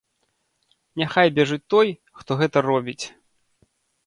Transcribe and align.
Няхай 1.01 1.29
бяжыць 1.35 1.59
той, 1.75 1.93
хто 2.21 2.31
гэта 2.41 2.57
робіць. 2.69 2.99